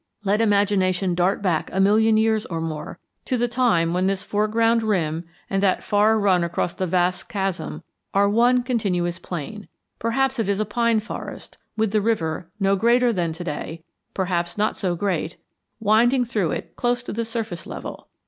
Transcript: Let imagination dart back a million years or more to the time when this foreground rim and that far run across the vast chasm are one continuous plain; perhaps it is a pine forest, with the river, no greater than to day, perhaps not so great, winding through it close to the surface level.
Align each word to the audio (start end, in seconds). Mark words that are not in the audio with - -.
Let 0.23 0.41
imagination 0.41 1.13
dart 1.13 1.43
back 1.43 1.69
a 1.71 1.79
million 1.79 2.17
years 2.17 2.47
or 2.47 2.59
more 2.59 2.97
to 3.25 3.37
the 3.37 3.47
time 3.47 3.93
when 3.93 4.07
this 4.07 4.23
foreground 4.23 4.81
rim 4.81 5.25
and 5.47 5.61
that 5.61 5.83
far 5.83 6.17
run 6.17 6.43
across 6.43 6.73
the 6.73 6.87
vast 6.87 7.29
chasm 7.29 7.83
are 8.11 8.27
one 8.27 8.63
continuous 8.63 9.19
plain; 9.19 9.67
perhaps 9.99 10.39
it 10.39 10.49
is 10.49 10.59
a 10.59 10.65
pine 10.65 11.01
forest, 11.01 11.59
with 11.77 11.91
the 11.91 12.01
river, 12.01 12.49
no 12.59 12.75
greater 12.75 13.13
than 13.13 13.31
to 13.33 13.43
day, 13.43 13.83
perhaps 14.15 14.57
not 14.57 14.75
so 14.75 14.95
great, 14.95 15.37
winding 15.79 16.25
through 16.25 16.49
it 16.49 16.75
close 16.75 17.03
to 17.03 17.13
the 17.13 17.23
surface 17.23 17.67
level. 17.67 18.07